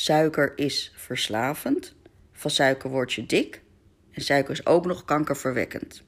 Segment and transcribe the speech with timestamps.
[0.00, 1.94] Suiker is verslavend.
[2.32, 3.62] Van suiker word je dik.
[4.12, 6.02] En suiker is ook nog kankerverwekkend.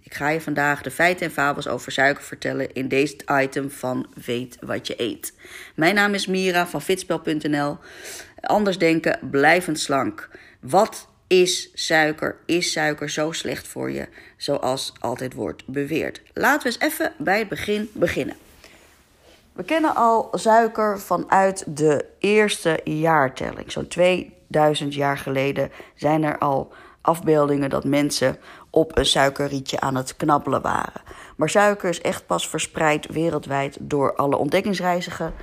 [0.00, 4.06] Ik ga je vandaag de feiten en fabels over suiker vertellen in deze item van
[4.24, 5.34] Weet wat je eet.
[5.74, 7.78] Mijn naam is Mira van fitspel.nl.
[8.40, 10.28] Anders denken, blijvend slank.
[10.60, 12.36] Wat is suiker?
[12.46, 16.22] Is suiker zo slecht voor je, zoals altijd wordt beweerd?
[16.34, 18.36] Laten we eens even bij het begin beginnen.
[19.54, 23.72] We kennen al suiker vanuit de eerste jaartelling.
[23.72, 28.36] Zo'n 2000 jaar geleden zijn er al afbeeldingen dat mensen
[28.70, 31.02] op een suikerrietje aan het knabbelen waren.
[31.36, 35.34] Maar suiker is echt pas verspreid wereldwijd door alle ontdekkingsreizigen.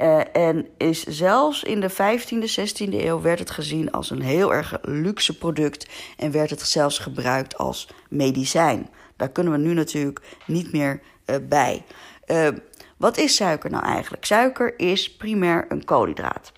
[0.00, 4.54] Uh, en is zelfs in de 15e, 16e eeuw werd het gezien als een heel
[4.54, 8.88] erg luxe product en werd het zelfs gebruikt als medicijn.
[9.16, 11.84] Daar kunnen we nu natuurlijk niet meer uh, bij.
[12.26, 12.48] Uh,
[12.96, 14.24] wat is suiker nou eigenlijk?
[14.24, 16.52] Suiker is primair een koolhydraat.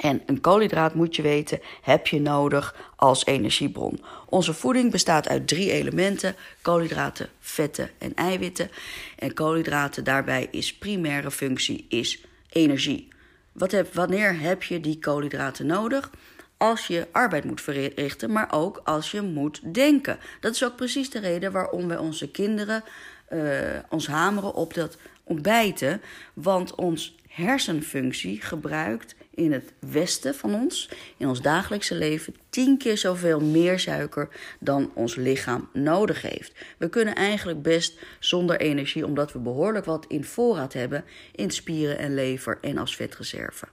[0.00, 4.04] En een koolhydraat, moet je weten, heb je nodig als energiebron.
[4.28, 8.70] Onze voeding bestaat uit drie elementen: koolhydraten, vetten en eiwitten.
[9.18, 13.08] En koolhydraten daarbij is primaire functie is energie.
[13.52, 16.10] Wat heb, wanneer heb je die koolhydraten nodig?
[16.56, 20.18] Als je arbeid moet verrichten, maar ook als je moet denken.
[20.40, 22.84] Dat is ook precies de reden waarom wij onze kinderen
[23.32, 23.44] uh,
[23.88, 24.96] ons hameren op dat
[25.30, 26.00] ontbijten.
[26.34, 32.98] Want ons hersenfunctie gebruikt in het westen van ons, in ons dagelijkse leven, tien keer
[32.98, 36.52] zoveel meer suiker dan ons lichaam nodig heeft.
[36.78, 41.98] We kunnen eigenlijk best zonder energie, omdat we behoorlijk wat in voorraad hebben in spieren
[41.98, 43.66] en lever en als vetreserve.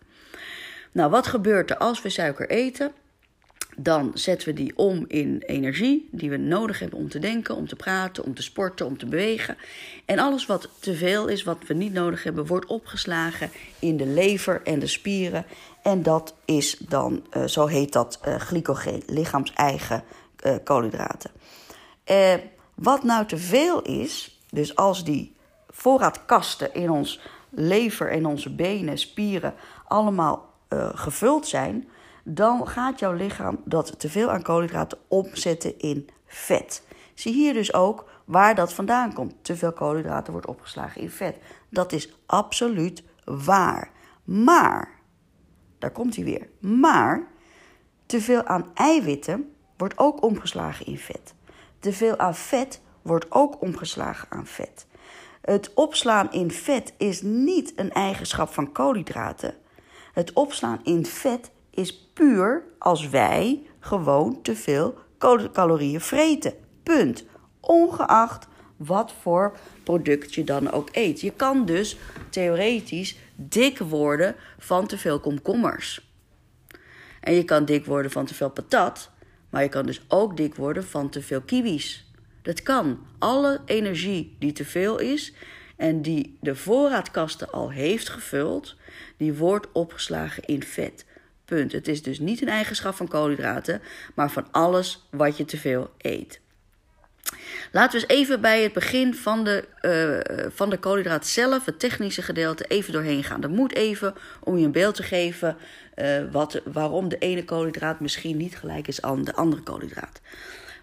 [0.92, 2.92] Nou, wat gebeurt er als we suiker eten?
[3.80, 7.68] Dan zetten we die om in energie die we nodig hebben om te denken, om
[7.68, 9.58] te praten, om te sporten, om te bewegen.
[10.06, 14.06] En alles wat te veel is, wat we niet nodig hebben, wordt opgeslagen in de
[14.06, 15.46] lever en de spieren.
[15.82, 20.04] En dat is dan, uh, zo heet dat, uh, glycogeen, lichaams-eigen
[20.46, 21.32] uh, koolhydraten.
[22.76, 25.36] wat nou te veel is, dus als die
[25.70, 27.20] voorraadkasten in ons
[27.50, 29.54] lever en onze benen, spieren
[29.88, 30.46] allemaal
[30.94, 31.88] gevuld zijn
[32.30, 36.84] dan gaat jouw lichaam dat teveel aan koolhydraten omzetten in vet.
[37.14, 39.34] Zie hier dus ook waar dat vandaan komt.
[39.42, 41.38] Te veel koolhydraten wordt opgeslagen in vet.
[41.70, 43.92] Dat is absoluut waar.
[44.24, 45.00] Maar,
[45.80, 46.50] daar komt hij weer.
[46.60, 47.28] Maar,
[48.06, 51.34] te veel aan eiwitten wordt ook omgeslagen in vet.
[51.80, 54.86] Te veel aan vet wordt ook omgeslagen aan vet.
[55.42, 59.56] Het opslaan in vet is niet een eigenschap van koolhydraten.
[60.14, 64.98] Het opslaan in vet is puur als wij gewoon te veel
[65.52, 66.54] calorieën vreten.
[66.84, 67.26] Punt.
[67.60, 71.22] Ongeacht wat voor product je dan ook eet.
[71.22, 71.98] Je kan dus
[72.30, 76.12] theoretisch dik worden van te veel komkommers.
[77.22, 79.10] En je kan dik worden van te veel patat,
[79.50, 82.12] maar je kan dus ook dik worden van te veel kiwis.
[82.42, 83.00] Dat kan.
[83.20, 85.34] Alle energie die te veel is
[85.76, 88.76] en die de voorraadkasten al heeft gevuld,
[89.18, 91.06] die wordt opgeslagen in vet.
[91.48, 91.72] Punt.
[91.72, 93.82] Het is dus niet een eigenschap van koolhydraten,
[94.16, 96.40] maar van alles wat je te veel eet.
[97.72, 101.80] Laten we eens even bij het begin van de, uh, van de koolhydraat zelf, het
[101.80, 103.42] technische gedeelte, even doorheen gaan.
[103.42, 105.58] Dat moet even om je een beeld te geven
[105.96, 110.22] uh, wat, waarom de ene koolhydraat misschien niet gelijk is aan de andere koolhydraat.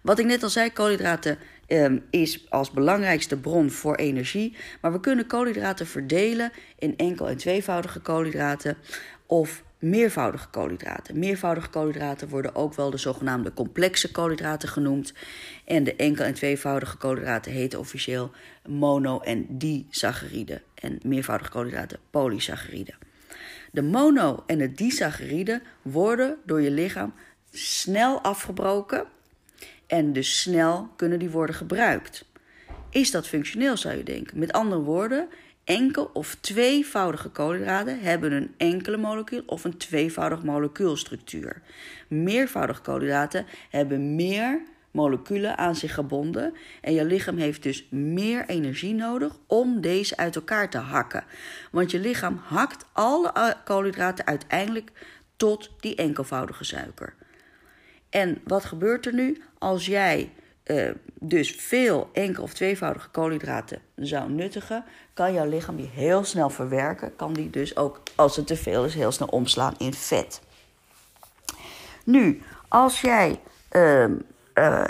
[0.02, 1.38] Wat ik net al zei, koolhydraten
[1.68, 4.56] um, is als belangrijkste bron voor energie.
[4.80, 8.76] Maar we kunnen koolhydraten verdelen in enkel- en tweevoudige koolhydraten
[9.26, 11.18] of meervoudige koolhydraten.
[11.18, 15.12] Meervoudige koolhydraten worden ook wel de zogenaamde complexe koolhydraten genoemd.
[15.64, 18.30] En de enkel- en tweevoudige koolhydraten heten officieel
[18.68, 20.62] mono- en disaccharide.
[20.74, 22.94] En meervoudige koolhydraten polysaccharide.
[23.72, 27.14] De mono- en de disaccharide worden door je lichaam
[27.50, 29.04] snel afgebroken
[29.86, 32.24] en dus snel kunnen die worden gebruikt.
[32.90, 34.38] Is dat functioneel, zou je denken?
[34.38, 35.28] Met andere woorden,
[35.64, 41.62] enkel of tweevoudige koolhydraten hebben een enkele molecuul of een tweevoudig molecuulstructuur.
[42.08, 48.94] Meervoudige koolhydraten hebben meer moleculen aan zich gebonden en je lichaam heeft dus meer energie
[48.94, 51.24] nodig om deze uit elkaar te hakken.
[51.70, 54.90] Want je lichaam hakt alle koolhydraten uiteindelijk
[55.36, 57.14] tot die enkelvoudige suiker.
[58.10, 60.32] En wat gebeurt er nu als jij
[60.64, 60.90] uh,
[61.20, 64.84] dus veel enkel- of tweevoudige koolhydraten zou nuttigen,
[65.14, 67.16] kan jouw lichaam die heel snel verwerken.
[67.16, 70.40] Kan die dus ook, als het te veel is, heel snel omslaan in vet.
[72.04, 73.40] Nu, als jij
[73.72, 74.04] uh,
[74.54, 74.84] uh,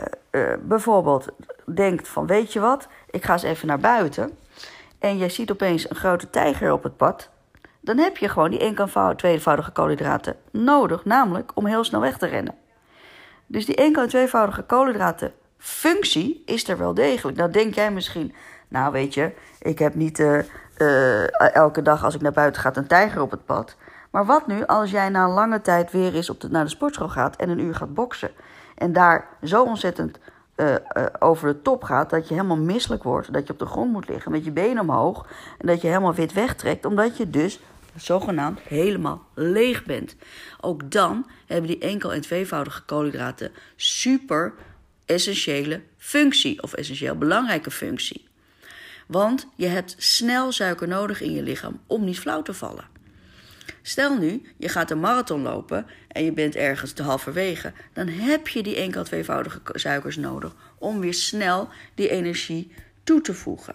[0.62, 1.28] bijvoorbeeld
[1.74, 4.30] denkt van, weet je wat, ik ga eens even naar buiten.
[4.98, 7.30] En jij ziet opeens een grote tijger op het pad.
[7.80, 12.26] dan heb je gewoon die eenkant tweevoudige koolhydraten nodig, namelijk om heel snel weg te
[12.26, 12.54] rennen.
[13.46, 15.32] Dus die enkel- en tweevoudige koolhydraten
[15.64, 17.36] functie is er wel degelijk.
[17.36, 18.34] Nou denk jij misschien,
[18.68, 20.38] nou weet je, ik heb niet uh,
[20.78, 23.76] uh, elke dag als ik naar buiten ga een tijger op het pad.
[24.10, 26.70] Maar wat nu als jij na een lange tijd weer eens op de, naar de
[26.70, 28.30] sportschool gaat en een uur gaat boksen.
[28.74, 30.18] En daar zo ontzettend
[30.56, 30.74] uh,
[31.18, 33.32] over de top gaat dat je helemaal misselijk wordt.
[33.32, 35.26] Dat je op de grond moet liggen met je benen omhoog.
[35.58, 37.60] En dat je helemaal wit wegtrekt, omdat je dus
[37.96, 40.16] zogenaamd helemaal leeg bent.
[40.60, 44.52] Ook dan hebben die enkel- en tweevoudige koolhydraten super
[45.06, 48.28] essentiële functie of essentieel belangrijke functie.
[49.06, 52.92] Want je hebt snel suiker nodig in je lichaam om niet flauw te vallen.
[53.82, 58.48] Stel nu, je gaat een marathon lopen en je bent ergens te halverwege, dan heb
[58.48, 62.72] je die enkel tweevoudige suikers nodig om weer snel die energie
[63.02, 63.74] toe te voegen.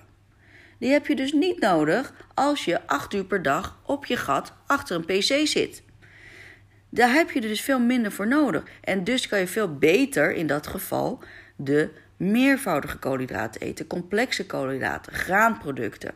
[0.77, 4.53] Die heb je dus niet nodig als je 8 uur per dag op je gat
[4.65, 5.83] achter een pc zit.
[6.89, 8.63] Daar heb je er dus veel minder voor nodig.
[8.81, 11.19] En dus kan je veel beter in dat geval
[11.55, 16.11] de meervoudige koolhydraten eten, complexe koolhydraten, graanproducten.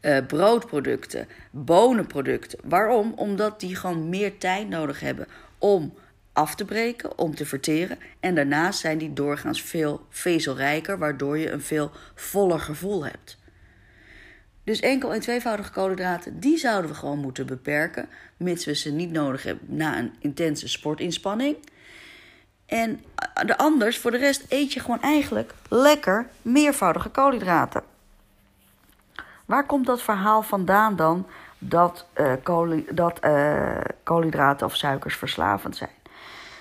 [0.00, 2.58] Uh, broodproducten, bonenproducten.
[2.64, 3.12] Waarom?
[3.16, 5.26] Omdat die gewoon meer tijd nodig hebben
[5.58, 5.94] om
[6.32, 7.98] af te breken, om te verteren.
[8.20, 13.38] En daarnaast zijn die doorgaans veel vezelrijker, waardoor je een veel voller gevoel hebt.
[14.66, 19.10] Dus enkel- en tweevoudige koolhydraten, die zouden we gewoon moeten beperken, mits we ze niet
[19.10, 21.56] nodig hebben na een intense sportinspanning.
[22.66, 23.04] En
[23.46, 27.82] de anders, voor de rest, eet je gewoon eigenlijk lekker meervoudige koolhydraten.
[29.44, 31.26] Waar komt dat verhaal vandaan dan
[31.58, 32.06] dat,
[32.42, 35.90] kool, dat uh, koolhydraten of suikers verslavend zijn?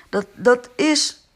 [0.09, 1.27] Dat, dat is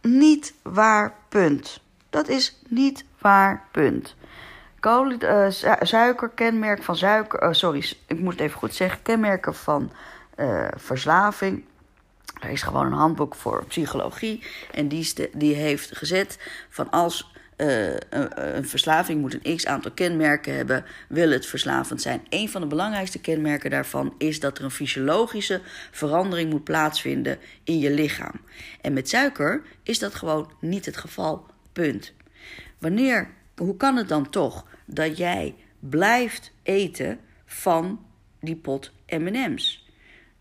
[0.00, 1.80] niet waar, punt.
[2.10, 4.14] Dat is niet waar, punt.
[4.86, 5.46] Kool, uh,
[5.80, 7.54] suiker, kenmerk van suiker.
[7.54, 9.02] sorry, ik moet het even goed zeggen.
[9.02, 9.92] Kenmerken van
[10.76, 11.64] verslaving
[12.40, 14.42] er is gewoon een handboek voor psychologie.
[14.72, 16.38] En die, die heeft gezet
[16.68, 22.02] van als uh, een, een, verslaving moet een x aantal kenmerken hebben, wil het verslavend
[22.02, 22.26] zijn.
[22.28, 25.60] Een van de belangrijkste kenmerken daarvan is dat er een fysiologische
[25.90, 28.40] verandering moet plaatsvinden in je lichaam.
[28.80, 31.46] En met suiker is dat gewoon niet het geval.
[31.72, 32.12] Punt.
[32.78, 38.06] Wanneer, hoe kan het dan toch dat jij blijft eten van
[38.40, 39.84] die pot MM's?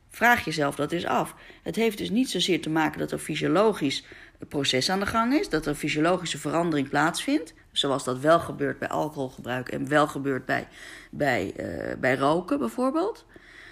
[0.09, 1.35] Vraag jezelf dat eens af.
[1.63, 4.05] Het heeft dus niet zozeer te maken dat er fysiologisch
[4.47, 8.87] proces aan de gang is, dat er fysiologische verandering plaatsvindt, zoals dat wel gebeurt bij
[8.87, 10.67] alcoholgebruik en wel gebeurt bij,
[11.11, 13.25] bij, uh, bij roken bijvoorbeeld,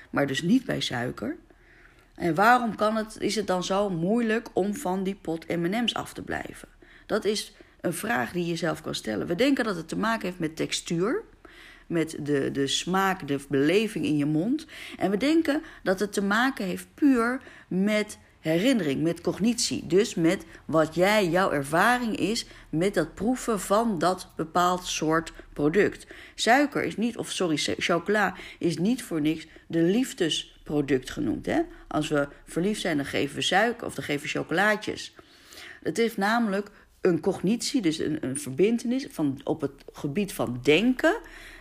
[0.09, 1.37] maar dus niet bij suiker.
[2.15, 6.13] En waarom kan het, is het dan zo moeilijk om van die pot MM's af
[6.13, 6.67] te blijven?
[7.05, 7.53] Dat is
[7.83, 9.27] een vraag die je zelf kan stellen.
[9.27, 11.24] We denken dat het te maken heeft met textuur
[11.88, 14.65] met de, de smaak, de beleving in je mond.
[14.97, 19.88] En we denken dat het te maken heeft puur met herinnering, met cognitie.
[19.88, 26.07] Dus met wat jij, jouw ervaring is met dat proeven van dat bepaald soort product.
[26.36, 31.45] Suiker is niet, of sorry, chocola is niet voor niks de liefdesproduct genoemd.
[31.45, 31.62] Hè?
[31.88, 35.13] Als we verliefd zijn, dan geven we suiker of dan geven we chocolaatjes.
[35.83, 36.69] Het heeft namelijk
[37.03, 41.15] een cognitie, dus een, een verbindenis van, op het gebied van denken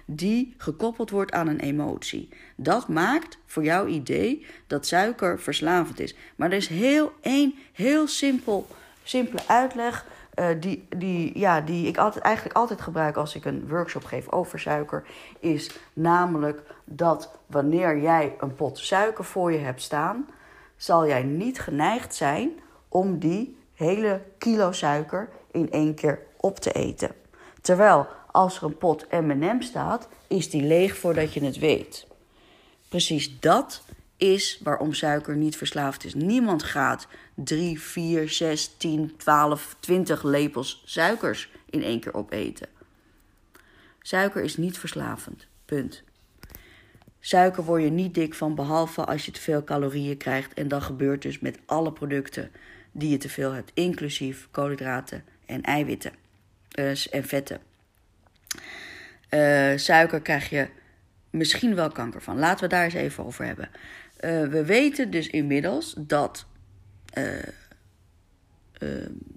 [0.04, 2.28] die gekoppeld wordt aan een emotie.
[2.56, 6.14] Dat maakt voor jouw idee dat suiker verslavend is.
[6.36, 8.66] Maar er is heel één heel simpel,
[9.02, 10.06] simpele uitleg.
[10.34, 14.28] Uh, die, die, ja, die ik altijd, eigenlijk altijd gebruik als ik een workshop geef
[14.28, 15.04] over suiker.
[15.40, 20.28] Is namelijk dat wanneer jij een pot suiker voor je hebt staan,
[20.76, 22.50] zal jij niet geneigd zijn
[22.88, 27.14] om die hele kilo suiker in één keer op te eten.
[27.60, 32.06] Terwijl als er een pot M&M staat, is die leeg voordat je het weet.
[32.88, 33.82] Precies dat
[34.16, 36.14] is waarom suiker niet verslaafd is.
[36.14, 42.68] Niemand gaat 3, 4, 6, 10, 12, 20 lepels suikers in één keer opeten.
[44.00, 45.46] Suiker is niet verslavend.
[45.64, 46.02] Punt.
[47.20, 50.54] Suiker word je niet dik van, behalve als je te veel calorieën krijgt.
[50.54, 52.50] En dat gebeurt dus met alle producten
[52.92, 56.12] die je te veel hebt, inclusief koolhydraten en eiwitten
[56.78, 57.60] uh, en vetten.
[59.30, 60.68] Uh, suiker krijg je
[61.30, 62.38] misschien wel kanker van.
[62.38, 63.68] Laten we daar eens even over hebben.
[64.20, 66.46] Uh, we weten dus inmiddels dat
[67.18, 67.42] uh,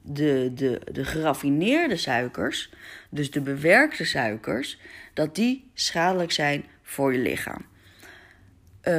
[0.02, 2.74] de, de, de geraffineerde suikers,
[3.10, 4.80] dus de bewerkte suikers,
[5.14, 7.66] dat die schadelijk zijn voor je lichaam.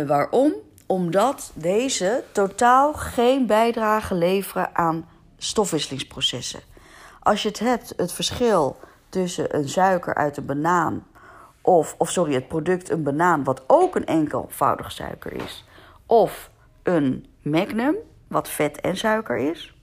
[0.07, 0.66] waarom?
[0.87, 6.61] Omdat deze totaal geen bijdrage leveren aan stofwisselingsprocessen.
[7.21, 8.77] Als je het hebt, het verschil
[9.09, 11.07] tussen een suiker uit een banaan
[11.61, 15.65] of, of sorry, het product een banaan, wat ook een enkelvoudig suiker is,
[16.07, 16.51] of
[16.83, 17.97] een magnum,
[18.29, 19.77] wat vet en suiker is,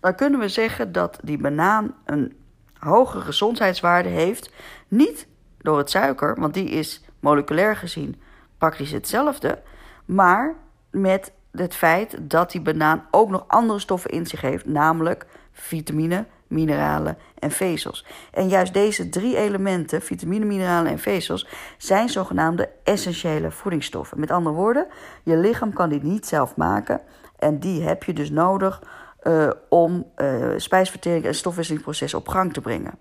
[0.00, 2.36] dan kunnen we zeggen dat die banaan een
[2.78, 4.52] hoge gezondheidswaarde heeft.
[4.88, 5.26] Niet
[5.58, 8.22] door het suiker, want die is moleculair gezien
[8.64, 9.62] praktisch hetzelfde,
[10.04, 10.54] maar
[10.90, 16.26] met het feit dat die banaan ook nog andere stoffen in zich heeft, namelijk vitamine,
[16.46, 18.06] mineralen en vezels.
[18.32, 24.20] En juist deze drie elementen, vitamine, mineralen en vezels, zijn zogenaamde essentiële voedingsstoffen.
[24.20, 24.86] Met andere woorden,
[25.22, 27.00] je lichaam kan die niet zelf maken
[27.38, 28.82] en die heb je dus nodig
[29.22, 32.98] uh, om uh, spijsvertering en stofwisselingsproces op gang te brengen.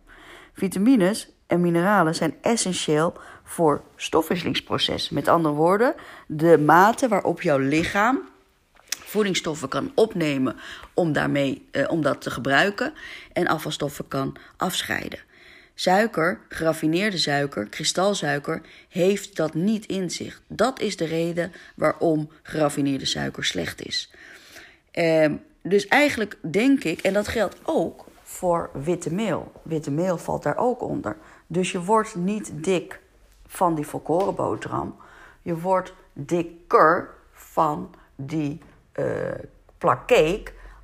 [0.54, 3.14] Vitamines en mineralen zijn essentieel
[3.44, 5.10] voor stofwisselingsproces.
[5.10, 5.96] Met andere woorden,
[6.28, 8.22] de mate waarop jouw lichaam
[9.14, 10.56] voedingsstoffen kan opnemen
[10.94, 12.94] om, daarmee, uh, om dat te gebruiken
[13.34, 15.20] en afvalstoffen kan afscheiden.
[15.76, 20.42] Suiker, geraffineerde suiker, kristalsuiker, heeft dat niet in zich.
[20.48, 24.12] Dat is de reden waarom geraffineerde suiker slecht is.
[24.94, 25.32] Uh,
[25.62, 29.52] dus eigenlijk denk ik, en dat geldt ook voor witte meel.
[29.64, 31.18] Witte meel valt daar ook onder.
[31.48, 33.00] Dus je wordt niet dik
[33.54, 34.96] van die volkoren boterham.
[35.42, 38.62] Je wordt dikker van die
[38.94, 40.38] uh,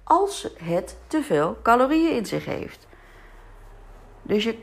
[0.04, 2.88] als het te veel calorieën in zich heeft.
[4.22, 4.60] Dus je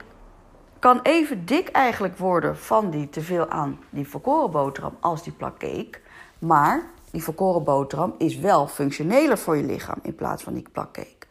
[0.78, 5.58] kan even dik eigenlijk worden van die teveel aan die volkoren boterham als die plak
[5.58, 6.00] cake.
[6.38, 10.92] Maar die volkoren boterham is wel functioneler voor je lichaam in plaats van die plak
[10.92, 11.26] cake.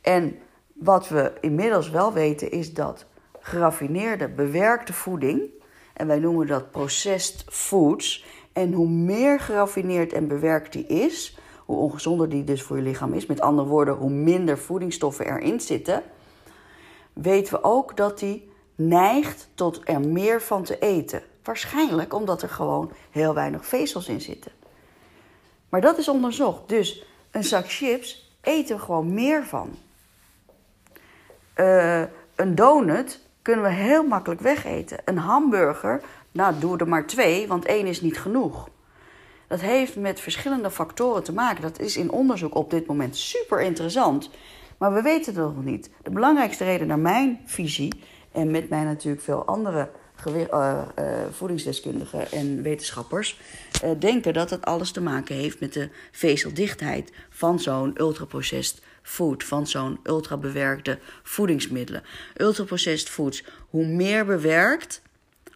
[0.00, 0.38] En
[0.72, 3.04] wat we inmiddels wel weten is dat
[3.40, 5.60] geraffineerde, bewerkte voeding,
[5.92, 11.76] en wij noemen dat processed foods, en hoe meer geraffineerd en bewerkt die is, hoe
[11.76, 16.02] ongezonder die dus voor je lichaam is, met andere woorden, hoe minder voedingsstoffen erin zitten,
[17.12, 21.22] weten we ook dat die neigt tot er meer van te eten.
[21.42, 24.52] Waarschijnlijk omdat er gewoon heel weinig vezels in zitten.
[25.68, 26.68] Maar dat is onderzocht.
[26.68, 29.74] Dus een zak chips eten we gewoon meer van.
[31.56, 32.02] Uh,
[32.34, 34.98] een donut kunnen we heel makkelijk wegeten.
[35.04, 38.68] Een hamburger, nou doe er maar twee, want één is niet genoeg.
[39.46, 41.62] Dat heeft met verschillende factoren te maken.
[41.62, 44.30] Dat is in onderzoek op dit moment super interessant.
[44.78, 45.90] Maar we weten het nog niet.
[46.02, 47.92] De belangrijkste reden naar mijn visie,
[48.32, 49.90] en met mij natuurlijk veel andere
[50.28, 50.82] uh, uh,
[51.30, 53.40] voedingsdeskundigen en wetenschappers,
[53.84, 59.44] uh, denken dat het alles te maken heeft met de vezeldichtheid van zo'n ultraprocessed food,
[59.44, 62.02] van zo'n ultrabewerkte voedingsmiddelen.
[62.36, 65.02] Ultraprocessed foods, hoe meer bewerkt,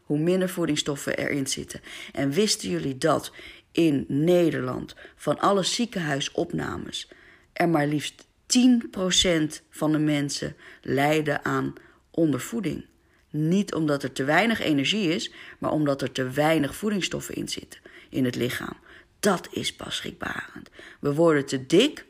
[0.02, 1.80] hoe minder voedingsstoffen erin zitten.
[2.12, 3.32] En wisten jullie dat
[3.72, 7.08] in Nederland van alle ziekenhuisopnames
[7.52, 11.74] er maar liefst 10% van de mensen lijden aan
[12.10, 12.84] ondervoeding?
[13.30, 17.80] Niet omdat er te weinig energie is, maar omdat er te weinig voedingsstoffen in zitten
[18.08, 18.76] in het lichaam.
[19.20, 20.70] Dat is pas schrikbarend.
[21.00, 22.06] We worden te dik,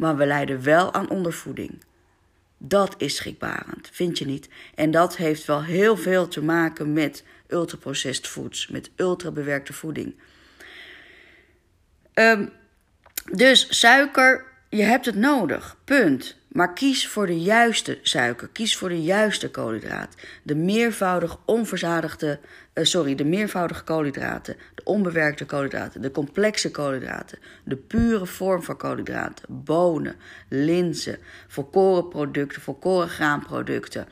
[0.00, 1.82] maar we lijden wel aan ondervoeding.
[2.58, 4.48] Dat is schrikbarend, vind je niet?
[4.74, 10.14] En dat heeft wel heel veel te maken met ultraprocessed foods, met ultrabewerkte voeding.
[12.14, 12.52] Um,
[13.32, 16.38] dus suiker, je hebt het nodig, punt.
[16.48, 18.48] Maar kies voor de juiste suiker.
[18.48, 20.14] Kies voor de juiste koolhydraat.
[20.42, 22.38] De meervoudig onverzadigde,
[22.74, 28.76] uh, sorry, de meervoudige koolhydraten, de onbewerkte koolhydraten, de complexe koolhydraten, de pure vorm van
[28.76, 30.16] koolhydraten, bonen,
[30.48, 34.06] linzen, volkoren producten, volkoren graanproducten.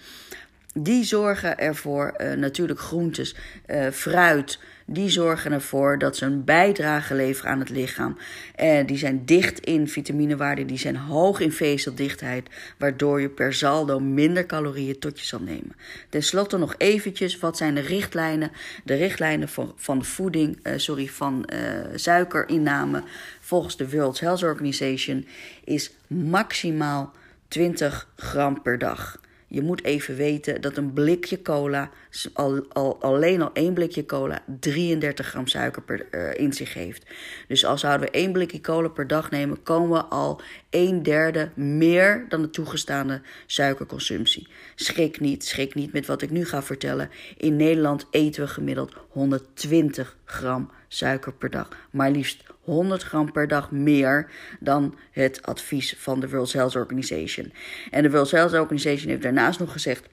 [0.83, 3.35] Die zorgen ervoor, uh, natuurlijk groentes,
[3.67, 8.19] uh, fruit, die zorgen ervoor dat ze een bijdrage leveren aan het lichaam.
[8.55, 14.01] En die zijn dicht in vitaminewaarde, die zijn hoog in vezeldichtheid, waardoor je per saldo
[14.01, 15.77] minder calorieën tot je zal nemen.
[16.09, 18.51] Ten slotte nog eventjes, wat zijn de richtlijnen?
[18.85, 21.49] De richtlijnen van, voeding, sorry, van
[21.95, 23.03] suikerinname
[23.41, 25.27] volgens de World Health Organization
[25.65, 27.13] is maximaal
[27.49, 29.21] 20 gram per dag.
[29.51, 31.91] Je moet even weten dat een blikje cola,
[32.33, 37.07] al, al, alleen al één blikje cola, 33 gram suiker per, uh, in zich heeft.
[37.49, 40.41] Dus als zouden we één blikje cola per dag nemen, komen we al
[40.71, 44.49] een derde meer dan de toegestaande suikerconsumptie.
[44.75, 47.11] Schrik niet, schrik niet met wat ik nu ga vertellen.
[47.37, 51.69] In Nederland eten we gemiddeld 120 gram suiker per dag.
[51.91, 57.53] Maar liefst 100 gram per dag meer dan het advies van de World Health Organization.
[57.91, 60.09] En de World Health Organization heeft daarnaast nog gezegd.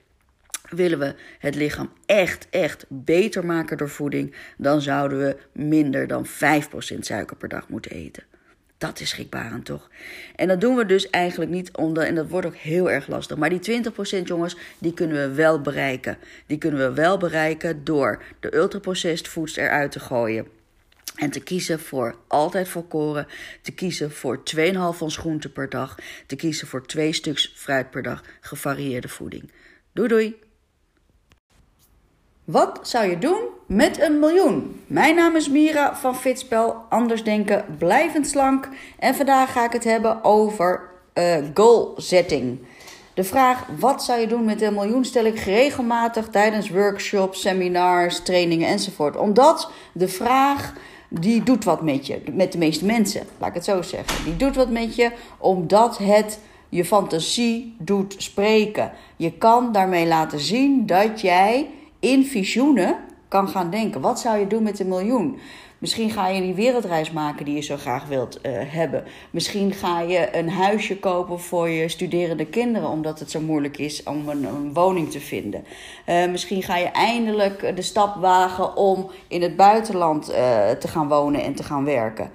[0.70, 6.26] Willen we het lichaam echt, echt beter maken door voeding, dan zouden we minder dan
[6.28, 6.30] 5%
[7.00, 8.24] suiker per dag moeten eten.
[8.78, 9.90] Dat is schrikbarend toch?
[10.36, 13.38] En dat doen we dus eigenlijk niet onder, en dat wordt ook heel erg lastig.
[13.38, 13.84] Maar die
[14.22, 16.18] 20% jongens, die kunnen we wel bereiken.
[16.46, 20.48] Die kunnen we wel bereiken door de ultraprocessed foods eruit te gooien.
[21.16, 23.28] En te kiezen voor altijd volkoren.
[23.62, 24.64] Te kiezen voor 2,5
[25.00, 25.98] ons groente per dag.
[26.28, 28.24] Te kiezen voor twee stuks fruit per dag.
[28.42, 29.52] Gevarieerde voeding.
[29.94, 30.44] Doei doei!
[32.46, 34.84] Wat zou je doen met een miljoen?
[34.88, 36.86] Mijn naam is Mira van Fitspel.
[36.90, 38.70] Anders denken, blijvend slank.
[39.00, 42.60] En vandaag ga ik het hebben over uh, goal setting.
[43.14, 48.20] De vraag wat zou je doen met een miljoen stel ik regelmatig tijdens workshops, seminars,
[48.20, 49.16] trainingen enzovoort.
[49.18, 50.74] Omdat de vraag
[51.10, 54.24] die doet wat met je, met de meeste mensen, laat ik het zo zeggen.
[54.24, 58.92] Die doet wat met je omdat het je fantasie doet spreken.
[59.16, 61.70] Je kan daarmee laten zien dat jij
[62.00, 62.98] in visioenen
[63.28, 64.02] kan gaan denken.
[64.02, 65.40] Wat zou je doen met een miljoen?
[65.86, 69.04] Misschien ga je die wereldreis maken die je zo graag wilt uh, hebben.
[69.32, 74.04] Misschien ga je een huisje kopen voor je studerende kinderen, omdat het zo moeilijk is
[74.04, 75.66] om een, woning te vinden.
[76.10, 80.36] Uh, misschien ga je eindelijk de stap wagen om in het buitenland uh,
[80.70, 82.32] te gaan wonen en te gaan werken.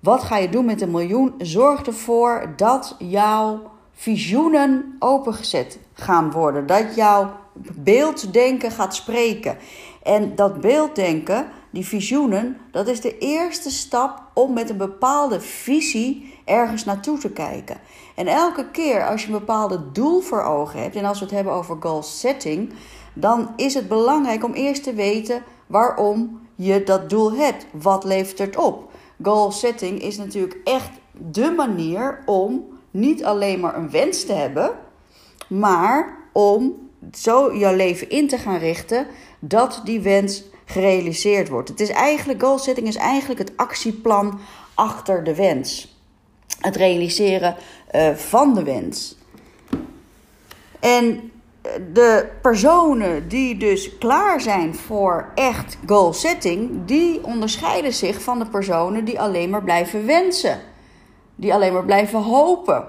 [0.00, 1.34] Wat ga je doen met een miljoen?
[1.38, 3.62] Zorg ervoor dat jouw
[3.92, 6.66] visioenen opengezet gaan worden.
[6.66, 7.32] Dat jouw
[7.74, 9.56] beelddenken gaat spreken.
[10.02, 16.34] En dat beelddenken, die visioenen, dat is de eerste stap om met een bepaalde visie
[16.44, 17.76] ergens naartoe te kijken.
[18.14, 21.34] En elke keer als je een bepaalde doel voor ogen hebt, en als we het
[21.34, 22.72] hebben over goal setting,
[23.14, 27.66] dan is het belangrijk om eerst te weten waarom je dat doel hebt.
[27.72, 28.90] Wat levert het op?
[29.22, 34.70] Goal setting is natuurlijk echt de manier om niet alleen maar een wens te hebben,
[35.48, 36.72] maar om
[37.12, 39.06] zo jouw leven in te gaan richten
[39.40, 41.68] dat die wens gerealiseerd wordt.
[41.68, 44.40] Het is eigenlijk, goal setting is eigenlijk het actieplan
[44.74, 45.98] achter de wens.
[46.60, 47.56] Het realiseren
[47.94, 49.16] uh, van de wens.
[50.80, 51.30] En
[51.62, 58.38] eh, de personen die dus klaar zijn voor echt goal setting, die onderscheiden zich van
[58.38, 60.60] de personen die alleen maar blijven wensen.
[61.36, 62.88] Die alleen maar blijven hopen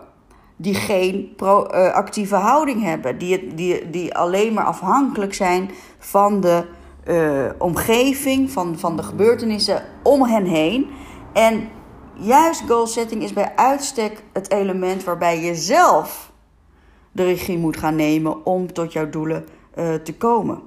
[0.56, 6.66] die geen uh, actieve houding hebben, die, die, die alleen maar afhankelijk zijn van de
[7.06, 10.88] uh, omgeving, van, van de gebeurtenissen om hen heen.
[11.34, 11.70] En
[12.14, 16.32] juist goal setting is bij uitstek het element waarbij je zelf
[17.12, 19.46] de regie moet gaan nemen om tot jouw doelen
[19.78, 20.62] uh, te komen.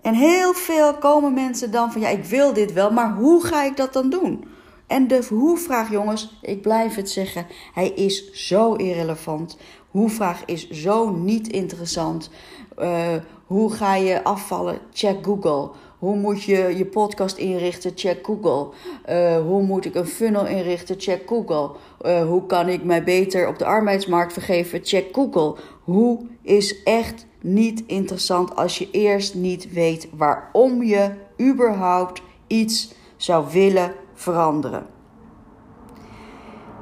[0.00, 3.64] En heel veel komen mensen dan van ja, ik wil dit wel, maar hoe ga
[3.64, 4.44] ik dat dan doen?
[4.86, 9.58] En de hoe-vraag, jongens, ik blijf het zeggen, hij is zo irrelevant.
[9.90, 12.30] Hoe-vraag is zo niet interessant.
[12.78, 13.14] Uh,
[13.46, 14.78] hoe ga je afvallen?
[14.92, 15.70] Check Google.
[15.98, 17.92] Hoe moet je je podcast inrichten?
[17.94, 18.68] Check Google.
[19.08, 20.94] Uh, hoe moet ik een funnel inrichten?
[20.98, 21.70] Check Google.
[22.02, 24.80] Uh, hoe kan ik mij beter op de arbeidsmarkt vergeven?
[24.82, 25.54] Check Google.
[25.84, 33.46] Hoe is echt niet interessant als je eerst niet weet waarom je überhaupt iets zou
[33.52, 34.86] willen veranderen.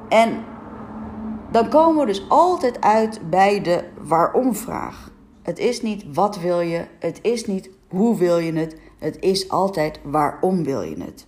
[0.09, 0.45] En
[1.51, 5.11] dan komen we dus altijd uit bij de waarom-vraag.
[5.41, 9.49] Het is niet wat wil je, het is niet hoe wil je het, het is
[9.49, 11.27] altijd waarom wil je het.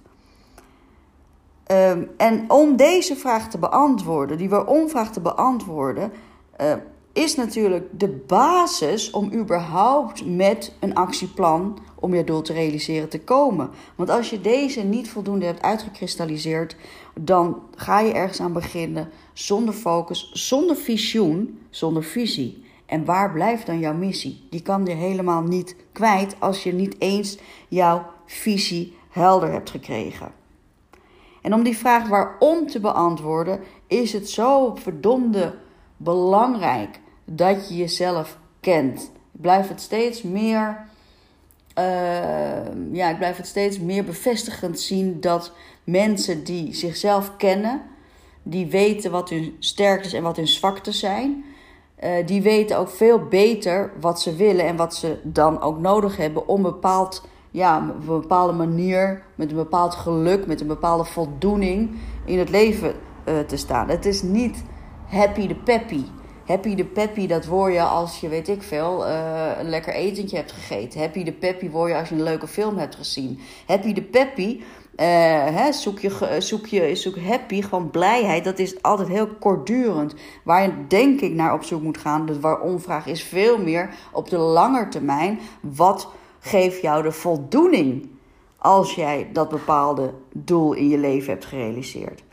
[1.71, 6.12] Um, en om deze vraag te beantwoorden, die waarom-vraag te beantwoorden,
[6.62, 6.73] uh,
[7.13, 13.19] is natuurlijk de basis om überhaupt met een actieplan om je doel te realiseren te
[13.19, 13.69] komen.
[13.95, 16.75] Want als je deze niet voldoende hebt uitgekristalliseerd,
[17.19, 22.63] dan ga je ergens aan beginnen zonder focus, zonder visioen, zonder visie.
[22.86, 24.47] En waar blijft dan jouw missie?
[24.49, 30.32] Die kan je helemaal niet kwijt als je niet eens jouw visie helder hebt gekregen.
[31.41, 35.56] En om die vraag waarom te beantwoorden, is het zo verdomde
[35.97, 39.12] belangrijk dat je jezelf kent.
[39.34, 40.86] Ik blijf het steeds meer,
[41.80, 41.84] uh,
[42.91, 45.52] ja, ik blijf het steeds meer bevestigend zien dat
[45.84, 47.82] mensen die zichzelf kennen,
[48.49, 51.43] die weten wat hun sterktes en wat hun zwaktes zijn.
[52.03, 56.17] Uh, die weten ook veel beter wat ze willen en wat ze dan ook nodig
[56.17, 61.05] hebben om bepaald, ja, op een bepaalde manier, met een bepaald geluk, met een bepaalde
[61.05, 61.91] voldoening
[62.25, 62.93] in het leven
[63.25, 63.89] uh, te staan.
[63.89, 64.63] Het is niet
[65.05, 66.03] happy de peppy.
[66.45, 70.35] Happy de peppy, dat word je als je, weet ik veel, uh, een lekker etentje
[70.38, 70.99] hebt gegeten.
[70.99, 73.39] Happy de peppy word je als je een leuke film hebt gezien.
[73.67, 74.62] Happy de peppy,
[75.05, 78.43] hè, zoek, je, zoek je zoek happy, gewoon blijheid.
[78.43, 80.15] Dat is altijd heel kortdurend.
[80.43, 82.25] Waar je denk ik naar op zoek moet gaan.
[82.25, 85.39] De waarom-vraag is veel meer op de lange termijn.
[85.62, 86.07] Wat
[86.39, 88.09] geeft jou de voldoening
[88.57, 92.23] als jij dat bepaalde doel in je leven hebt gerealiseerd?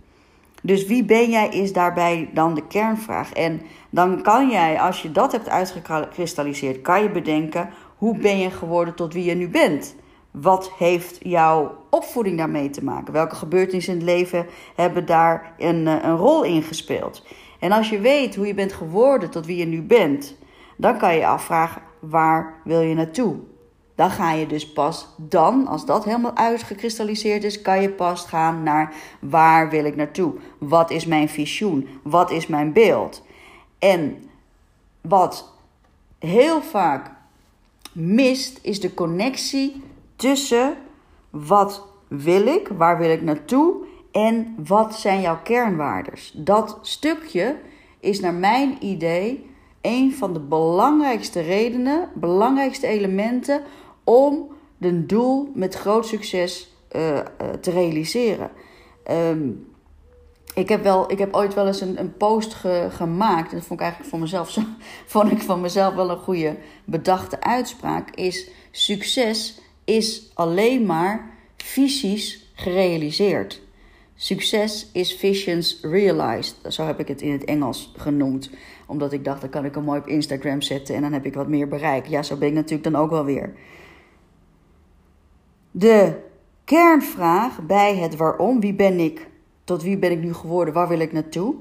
[0.63, 3.33] Dus wie ben jij is daarbij dan de kernvraag.
[3.33, 8.51] En dan kan jij, als je dat hebt uitgekristalliseerd, kan je bedenken hoe ben je
[8.51, 9.95] geworden tot wie je nu bent.
[10.41, 13.13] Wat heeft jouw opvoeding daarmee te maken?
[13.13, 17.23] Welke gebeurtenissen in het leven hebben daar een, eh, een rol in gespeeld?
[17.61, 20.37] En als je weet hoe je bent geworden tot wie je nu bent,
[20.77, 23.37] dan kan je je afvragen: waar wil je naartoe?
[23.95, 28.63] Dan ga je dus pas dan, als dat helemaal uitgekristalliseerd is, kan je pas gaan
[28.63, 30.35] naar waar wil ik naartoe?
[30.59, 31.89] Wat is mijn visioen?
[32.03, 33.23] Wat is mijn beeld?
[33.79, 34.29] En
[35.01, 35.53] wat
[36.19, 37.11] heel vaak
[37.93, 39.83] mist, is de connectie
[40.17, 40.77] tussen
[41.31, 43.75] wat wil ik, waar wil ik naartoe
[44.13, 46.33] en wat zijn jouw kernwaardes.
[46.37, 47.57] Dat stukje
[48.01, 49.51] is naar mijn idee
[49.81, 53.63] een van de belangrijkste redenen, belangrijkste elementen
[54.05, 54.49] om
[54.81, 57.23] een doel met groot succes uh, uh,
[57.61, 58.51] te realiseren.
[59.11, 59.75] Um,
[60.55, 63.51] ik heb, wel, ik heb ooit wel eens een, een post ge, gemaakt.
[63.51, 64.61] Dat vond ik eigenlijk voor mezelf, zo,
[65.07, 68.11] vond ik van mezelf wel een goede bedachte uitspraak.
[68.11, 73.63] Is succes is alleen maar visies gerealiseerd.
[74.15, 76.57] Succes is visions realized.
[76.69, 78.51] Zo heb ik het in het Engels genoemd.
[78.87, 81.35] Omdat ik dacht, dan kan ik hem mooi op Instagram zetten en dan heb ik
[81.35, 82.07] wat meer bereik.
[82.07, 83.55] Ja, zo ben ik natuurlijk dan ook wel weer.
[85.71, 86.15] De
[86.65, 89.29] kernvraag bij het waarom, wie ben ik,
[89.65, 91.55] tot wie ben ik nu geworden, waar wil ik naartoe?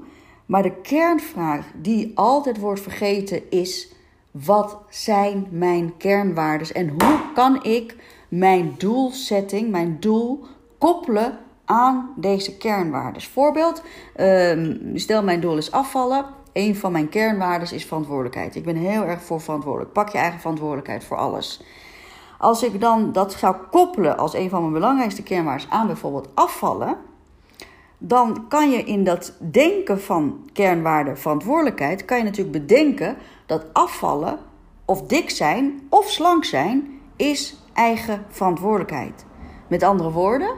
[0.46, 3.92] Maar de kernvraag die altijd wordt vergeten is:
[4.30, 7.96] wat zijn mijn kernwaarden en hoe kan ik
[8.28, 10.44] mijn doelsetting, mijn doel
[10.78, 13.22] koppelen aan deze kernwaarden?
[13.22, 13.82] Voorbeeld:
[14.14, 16.24] ehm, stel mijn doel is afvallen.
[16.52, 18.56] Een van mijn kernwaarden is verantwoordelijkheid.
[18.56, 19.92] Ik ben heel erg voor verantwoordelijk.
[19.92, 21.62] Pak je eigen verantwoordelijkheid voor alles.
[22.38, 26.96] Als ik dan dat zou koppelen als een van mijn belangrijkste kernwaarden aan bijvoorbeeld afvallen,
[27.98, 34.38] dan kan je in dat denken van kernwaarde verantwoordelijkheid, kan je natuurlijk bedenken dat afvallen
[34.84, 39.26] of dik zijn of slank zijn is eigen verantwoordelijkheid.
[39.68, 40.54] Met andere woorden,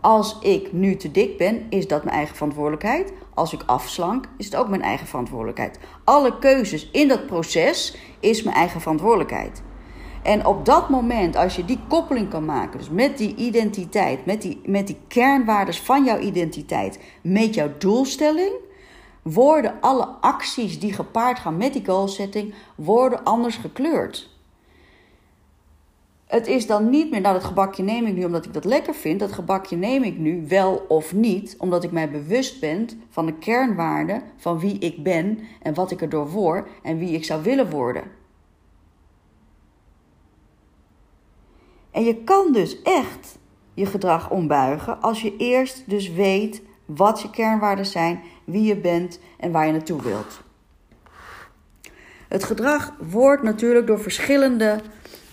[0.00, 3.12] als ik nu te dik ben, is dat mijn eigen verantwoordelijkheid.
[3.34, 5.78] Als ik afslank, is het ook mijn eigen verantwoordelijkheid.
[6.04, 9.62] Alle keuzes in dat proces is mijn eigen verantwoordelijkheid.
[10.22, 14.42] En op dat moment, als je die koppeling kan maken, dus met die identiteit, met
[14.42, 18.52] die, met die kernwaardes van jouw identiteit, met jouw doelstelling,
[19.22, 24.37] worden alle acties die gepaard gaan met die goalsetting, worden anders gekleurd.
[26.28, 28.94] Het is dan niet meer, nou dat gebakje neem ik nu omdat ik dat lekker
[28.94, 29.20] vind.
[29.20, 33.34] Dat gebakje neem ik nu wel of niet, omdat ik mij bewust ben van de
[33.34, 37.70] kernwaarden van wie ik ben en wat ik erdoor word en wie ik zou willen
[37.70, 38.02] worden.
[41.90, 43.38] En je kan dus echt
[43.74, 49.20] je gedrag ombuigen als je eerst dus weet wat je kernwaarden zijn, wie je bent
[49.38, 50.40] en waar je naartoe wilt.
[52.28, 54.80] Het gedrag wordt natuurlijk door verschillende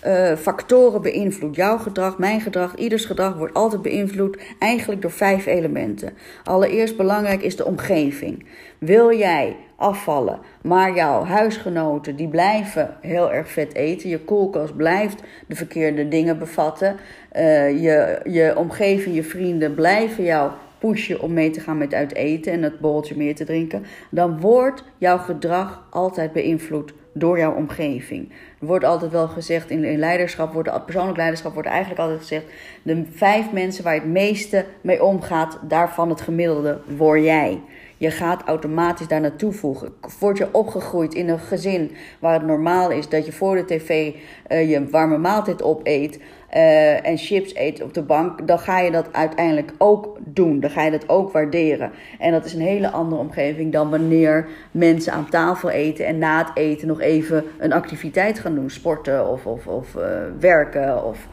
[0.05, 1.55] uh, factoren beïnvloed.
[1.55, 6.13] Jouw gedrag, mijn gedrag, ieders gedrag wordt altijd beïnvloed eigenlijk door vijf elementen.
[6.43, 8.45] Allereerst belangrijk is de omgeving.
[8.77, 15.23] Wil jij afvallen, maar jouw huisgenoten die blijven heel erg vet eten, je koelkast blijft
[15.47, 16.95] de verkeerde dingen bevatten,
[17.37, 22.13] uh, je, je omgeving, je vrienden blijven jou pushen om mee te gaan met uit
[22.13, 27.53] eten en het borreltje meer te drinken, dan wordt jouw gedrag altijd beïnvloed door jouw
[27.53, 28.29] omgeving.
[28.59, 32.45] Er wordt altijd wel gezegd in, leiderschap, wordt, persoonlijk leiderschap wordt eigenlijk altijd gezegd:
[32.81, 37.61] de vijf mensen waar je het meeste mee omgaat, daarvan het gemiddelde word jij.
[37.97, 39.93] Je gaat automatisch daar naartoe voegen.
[40.19, 44.13] Word je opgegroeid in een gezin waar het normaal is dat je voor de tv
[44.51, 46.19] uh, je warme maaltijd opeet
[46.55, 50.59] uh, en chips eet op de bank, dan ga je dat uiteindelijk ook doen.
[50.59, 51.91] Dan ga je dat ook waarderen.
[52.19, 56.37] En dat is een hele andere omgeving dan wanneer mensen aan tafel eten en na
[56.37, 58.69] het eten nog even een activiteit gaan doen.
[58.69, 60.03] Sporten of, of, of uh,
[60.39, 61.27] werken of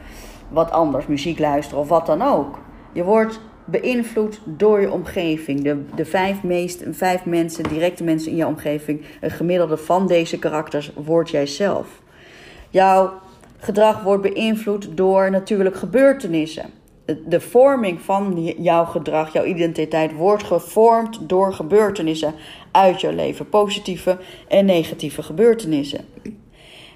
[0.49, 2.59] wat anders, muziek luisteren of wat dan ook.
[2.91, 5.61] Je wordt beïnvloed door je omgeving.
[5.61, 10.39] De, de vijf, meest, vijf mensen, directe mensen in je omgeving, een gemiddelde van deze
[10.39, 12.01] karakters, wordt jijzelf.
[12.69, 13.21] Jouw
[13.63, 16.65] gedrag wordt beïnvloed door natuurlijk gebeurtenissen.
[17.25, 22.33] De vorming van jouw gedrag, jouw identiteit, wordt gevormd door gebeurtenissen
[22.71, 23.49] uit jouw leven.
[23.49, 26.05] Positieve en negatieve gebeurtenissen.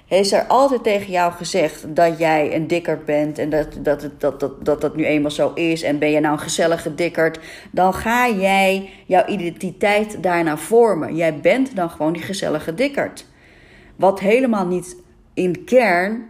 [0.08, 4.40] Is er altijd tegen jou gezegd dat jij een dikker bent en dat dat, dat,
[4.40, 7.94] dat, dat, dat nu eenmaal zo is en ben je nou een gezellige dikkerd, dan
[7.94, 11.16] ga jij jouw identiteit daarna vormen.
[11.16, 13.26] Jij bent dan gewoon die gezellige dikkerd.
[13.96, 14.96] Wat helemaal niet
[15.34, 16.26] in kern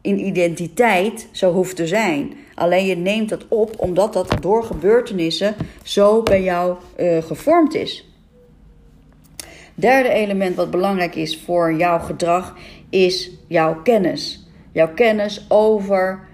[0.00, 2.32] in identiteit zo hoeft te zijn.
[2.54, 8.04] Alleen je neemt het op omdat dat door gebeurtenissen zo bij jou uh, gevormd is.
[9.74, 12.56] Derde element wat belangrijk is voor jouw gedrag
[12.90, 14.48] is jouw kennis.
[14.72, 16.28] Jouw kennis over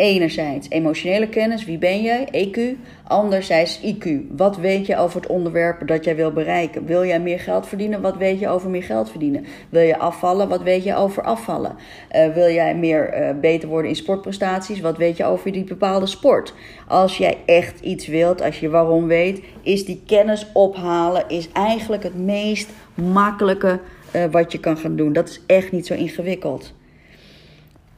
[0.00, 2.60] enerzijds emotionele kennis, wie ben jij, EQ.
[3.04, 6.86] Anderzijds IQ, wat weet je over het onderwerp dat jij wil bereiken?
[6.86, 8.00] Wil jij meer geld verdienen?
[8.00, 9.46] Wat weet je over meer geld verdienen?
[9.68, 10.48] Wil je afvallen?
[10.48, 11.76] Wat weet je over afvallen?
[12.16, 14.80] Uh, wil jij meer uh, beter worden in sportprestaties?
[14.80, 16.54] Wat weet je over die bepaalde sport?
[16.88, 22.02] Als jij echt iets wilt, als je waarom weet, is die kennis ophalen is eigenlijk
[22.02, 23.80] het meest makkelijke
[24.16, 25.12] uh, wat je kan gaan doen.
[25.12, 26.72] Dat is echt niet zo ingewikkeld.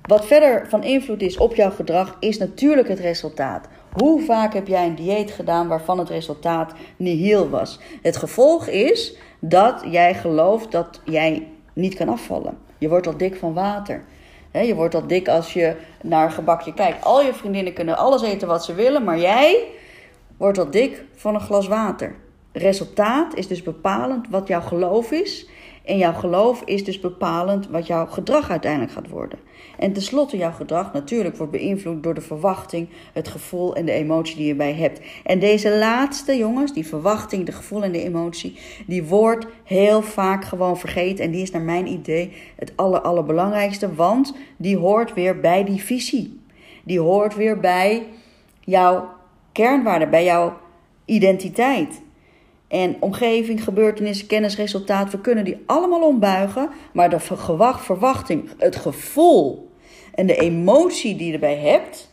[0.02, 3.68] Wat verder van invloed is op jouw gedrag, is natuurlijk het resultaat.
[3.92, 7.80] Hoe vaak heb jij een dieet gedaan waarvan het resultaat nihil was?
[8.02, 12.58] Het gevolg is dat jij gelooft dat jij niet kan afvallen.
[12.78, 14.04] Je wordt al dik van water.
[14.52, 17.04] Je wordt al dik als je naar een gebakje kijkt.
[17.04, 19.68] Al je vriendinnen kunnen alles eten wat ze willen, maar jij
[20.36, 22.14] wordt al dik van een glas water.
[22.52, 25.48] Resultaat is dus bepalend wat jouw geloof is.
[25.84, 29.38] En jouw geloof is dus bepalend wat jouw gedrag uiteindelijk gaat worden.
[29.78, 34.36] En tenslotte, jouw gedrag natuurlijk wordt beïnvloed door de verwachting, het gevoel en de emotie
[34.36, 35.00] die je bij hebt.
[35.24, 40.44] En deze laatste, jongens, die verwachting, de gevoel en de emotie, die wordt heel vaak
[40.44, 41.24] gewoon vergeten.
[41.24, 45.82] En die is naar mijn idee het aller, allerbelangrijkste, want die hoort weer bij die
[45.82, 46.40] visie.
[46.84, 48.06] Die hoort weer bij
[48.60, 49.08] jouw
[49.52, 50.56] kernwaarde, bij jouw
[51.04, 52.02] identiteit.
[52.72, 56.70] En omgeving, gebeurtenissen, kennis, resultaat, we kunnen die allemaal ombuigen.
[56.92, 57.20] Maar de
[57.78, 59.70] verwachting, het gevoel
[60.14, 62.10] en de emotie die je erbij hebt,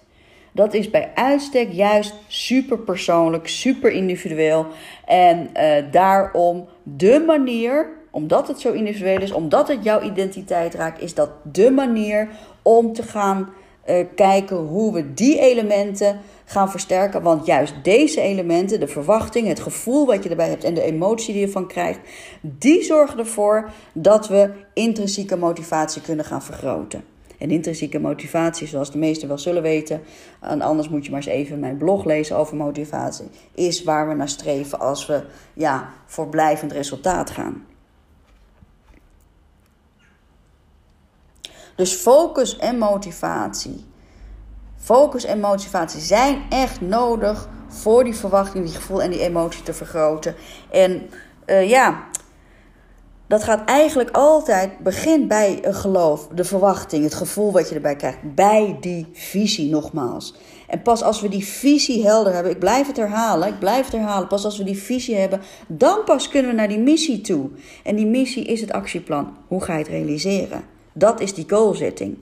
[0.52, 4.66] dat is bij uitstek juist super persoonlijk, super individueel.
[5.06, 11.02] En uh, daarom de manier, omdat het zo individueel is, omdat het jouw identiteit raakt,
[11.02, 12.30] is dat de manier
[12.62, 13.50] om te gaan
[13.90, 17.22] uh, kijken hoe we die elementen gaan versterken.
[17.22, 21.32] Want juist deze elementen, de verwachting, het gevoel wat je erbij hebt en de emotie
[21.32, 22.00] die je ervan krijgt,
[22.42, 27.04] die zorgen ervoor dat we intrinsieke motivatie kunnen gaan vergroten.
[27.38, 30.02] En intrinsieke motivatie, zoals de meesten wel zullen weten,
[30.42, 34.14] en anders moet je maar eens even mijn blog lezen over motivatie, is waar we
[34.14, 35.24] naar streven als we
[35.54, 37.66] ja, voor blijvend resultaat gaan.
[41.80, 43.86] Dus focus en motivatie.
[44.78, 49.74] Focus en motivatie zijn echt nodig voor die verwachting, die gevoel en die emotie te
[49.74, 50.36] vergroten.
[50.72, 51.10] En
[51.46, 52.04] uh, ja,
[53.28, 57.96] dat gaat eigenlijk altijd, begin bij een geloof, de verwachting, het gevoel wat je erbij
[57.96, 60.36] krijgt, bij die visie nogmaals.
[60.68, 63.96] En pas als we die visie helder hebben, ik blijf het herhalen, ik blijf het
[63.96, 67.50] herhalen, pas als we die visie hebben, dan pas kunnen we naar die missie toe.
[67.84, 69.38] En die missie is het actieplan.
[69.48, 70.78] Hoe ga je het realiseren?
[70.94, 72.18] Dat is die goalzetting.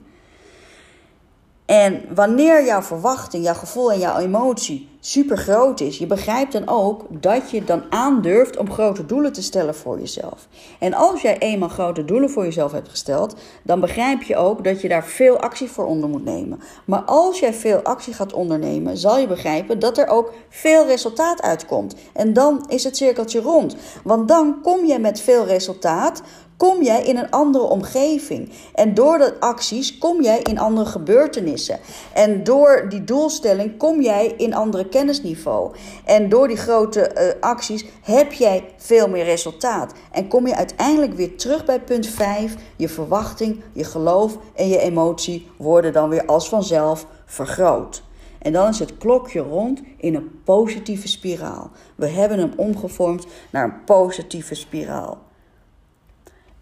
[1.68, 6.68] En wanneer jouw verwachting, jouw gevoel en jouw emotie super groot is, je begrijpt dan
[6.68, 10.48] ook dat je dan aandurft om grote doelen te stellen voor jezelf.
[10.78, 14.80] En als jij eenmaal grote doelen voor jezelf hebt gesteld, dan begrijp je ook dat
[14.80, 16.60] je daar veel actie voor onder moet nemen.
[16.84, 21.42] Maar als jij veel actie gaat ondernemen, zal je begrijpen dat er ook veel resultaat
[21.42, 21.94] uitkomt.
[22.12, 23.76] En dan is het cirkeltje rond.
[24.04, 26.22] Want dan kom je met veel resultaat
[26.58, 28.50] kom jij in een andere omgeving.
[28.74, 31.78] En door de acties kom jij in andere gebeurtenissen.
[32.12, 35.74] En door die doelstelling kom jij in andere kennisniveau.
[36.04, 39.92] En door die grote uh, acties heb jij veel meer resultaat.
[40.12, 42.54] En kom je uiteindelijk weer terug bij punt 5.
[42.76, 48.02] Je verwachting, je geloof en je emotie worden dan weer als vanzelf vergroot.
[48.38, 51.70] En dan is het klokje rond in een positieve spiraal.
[51.94, 55.26] We hebben hem omgevormd naar een positieve spiraal.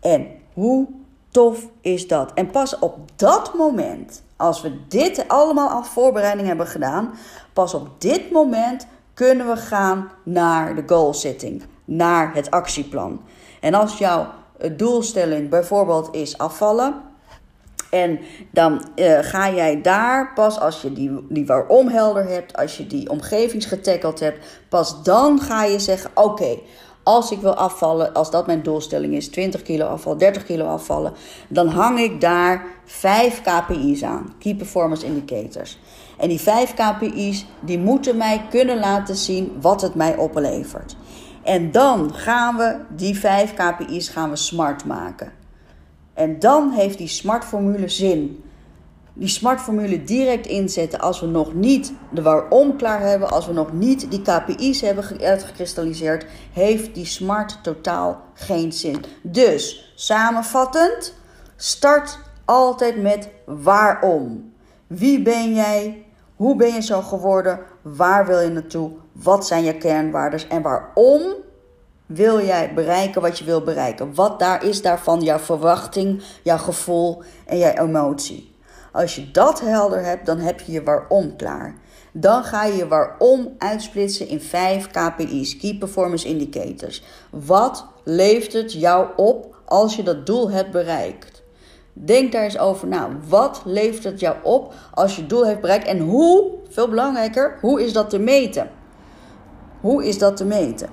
[0.07, 0.87] En hoe
[1.31, 2.33] tof is dat?
[2.35, 7.15] En pas op dat moment, als we dit allemaal aan voorbereiding hebben gedaan,
[7.53, 13.21] pas op dit moment kunnen we gaan naar de goal setting, naar het actieplan.
[13.61, 14.27] En als jouw
[14.59, 16.95] eh, doelstelling bijvoorbeeld is afvallen,
[17.91, 18.19] en
[18.51, 22.87] dan uh, ga jij daar, pas als je die, die waarom helder hebt, als je
[22.87, 26.59] die omgevingsgetackeld hebt, pas dan ga je zeggen: Oké,
[27.07, 31.13] als ik wil afvallen, als dat mijn doelstelling is, 20 kilo afvallen, 30 kilo afvallen,
[31.49, 35.79] dan hang ik daar 5 KPI's aan, Key Performance Indicators.
[36.17, 40.97] En die 5 KPI's, die moeten mij kunnen laten zien wat het mij oplevert.
[41.43, 45.33] En dan gaan we die 5 KPI's gaan we smart maken.
[46.15, 48.45] En dan heeft die smart formule zin
[49.19, 53.73] die smartformule direct inzetten als we nog niet de waarom klaar hebben, als we nog
[53.73, 59.05] niet die KPI's hebben uitgekristalliseerd, heeft die smart totaal geen zin.
[59.23, 61.15] Dus samenvattend,
[61.57, 64.53] start altijd met waarom.
[64.87, 66.05] Wie ben jij?
[66.37, 67.59] Hoe ben je zo geworden?
[67.83, 68.91] Waar wil je naartoe?
[69.13, 71.23] Wat zijn je kernwaarden en waarom
[72.07, 74.15] wil jij bereiken wat je wil bereiken?
[74.15, 78.55] Wat daar is daarvan jouw verwachting, jouw gevoel en jouw emotie?
[78.97, 81.75] Als je dat helder hebt, dan heb je je waarom klaar.
[82.13, 87.03] Dan ga je je waarom uitsplitsen in 5 KPI's, Key Performance Indicators.
[87.31, 91.43] Wat levert het jou op als je dat doel hebt bereikt?
[91.93, 93.11] Denk daar eens over na.
[93.29, 95.87] Wat levert het jou op als je doel hebt bereikt?
[95.87, 98.71] En hoe, veel belangrijker, hoe is dat te meten?
[99.81, 100.89] Hoe is dat te meten?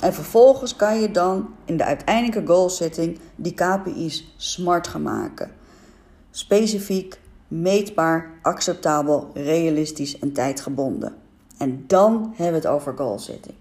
[0.00, 5.50] En vervolgens kan je dan in de uiteindelijke goal setting die KPI's smart gaan maken.
[6.30, 11.14] Specifiek, meetbaar, acceptabel, realistisch en tijdgebonden.
[11.58, 13.54] En dan hebben we het over goal setting.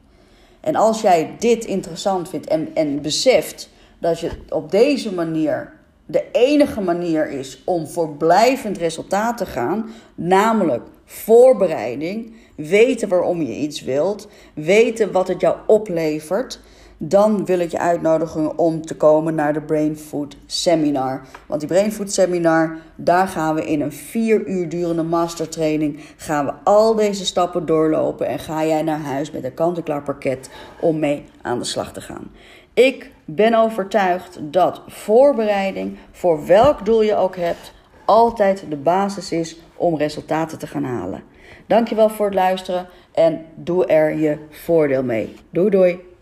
[0.60, 3.70] En als jij dit interessant vindt en, en beseft
[4.00, 5.74] dat je op deze manier
[6.06, 13.56] de enige manier is om voor blijvend resultaat te gaan, namelijk voorbereiding, weten waarom je
[13.56, 16.60] iets wilt, weten wat het jou oplevert,
[16.98, 21.22] dan wil ik je uitnodigen om te komen naar de Brain Food Seminar.
[21.46, 26.46] Want die Brain Food Seminar, daar gaan we in een vier uur durende mastertraining, gaan
[26.46, 31.00] we al deze stappen doorlopen en ga jij naar huis met een kant-en-klaar pakket om
[31.00, 32.32] mee aan de slag te gaan.
[32.74, 37.74] Ik ben overtuigd dat voorbereiding, voor welk doel je ook hebt,
[38.06, 41.24] altijd de basis is om resultaten te gaan halen.
[41.68, 45.36] Dankjewel voor het luisteren en doe er je voordeel mee.
[45.50, 46.15] Doei doei!